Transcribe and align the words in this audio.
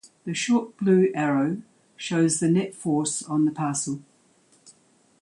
The 0.25 0.33
short 0.33 0.77
blue 0.77 1.11
arrow 1.13 1.61
shows 1.95 2.39
the 2.39 2.49
net 2.49 2.73
force 2.73 3.21
on 3.21 3.45
the 3.45 3.51
parcel. 3.51 4.01